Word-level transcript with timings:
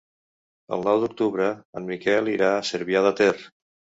El 0.77 0.85
nou 0.87 1.01
d'octubre 1.03 1.49
en 1.81 1.85
Miquel 1.91 2.31
irà 2.37 2.49
a 2.57 2.65
Cervià 2.73 3.07
de 3.09 3.15
Ter. 3.23 3.31